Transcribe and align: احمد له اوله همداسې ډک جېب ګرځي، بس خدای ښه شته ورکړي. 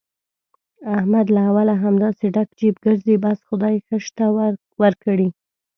احمد 0.97 1.27
له 1.35 1.41
اوله 1.49 1.75
همداسې 1.83 2.25
ډک 2.35 2.49
جېب 2.59 2.75
ګرځي، 2.85 3.15
بس 3.23 3.37
خدای 3.47 3.75
ښه 3.85 3.97
شته 4.05 4.25
ورکړي. 4.81 5.29